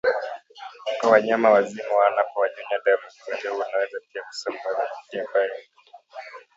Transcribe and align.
kwa 0.97 1.09
wanyama 1.11 1.47
wazima 1.51 1.95
wanapowanyonya 1.95 2.77
damu 2.85 3.07
Ugonjwa 3.21 3.51
huu 3.51 3.57
unaweza 3.69 3.99
pia 4.13 4.21
kusambazwa 4.23 4.85
kupitia 4.95 5.25
kwa 5.25 5.45
nzi 5.45 5.67